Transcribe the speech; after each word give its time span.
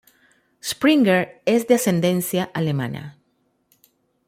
Sprenger 0.63 1.43
es 1.45 1.67
de 1.67 1.75
ascendencia 1.75 2.49
alemana. 2.55 3.19